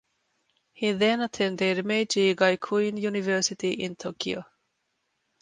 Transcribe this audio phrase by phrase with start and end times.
[0.73, 4.43] He then attended Meiji Gakuin University in Tokyo.